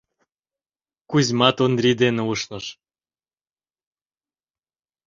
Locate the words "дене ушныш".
2.03-2.65